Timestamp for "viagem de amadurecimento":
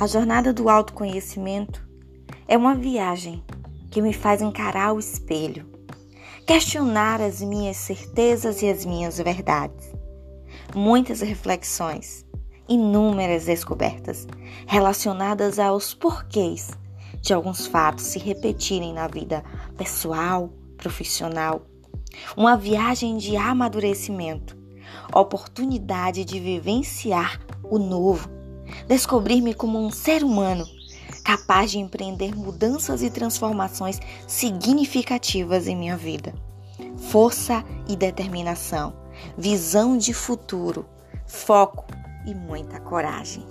22.56-24.56